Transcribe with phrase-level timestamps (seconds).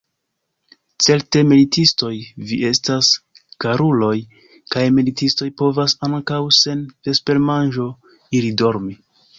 [1.07, 2.13] Certe, militistoj
[2.53, 3.11] vi estas,
[3.67, 4.15] karuloj,
[4.77, 7.89] kaj militistoj povas ankaŭ sen vespermanĝo
[8.41, 9.03] iri dormi!